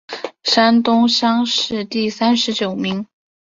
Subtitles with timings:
[0.43, 3.05] 山东乡试第三十九名。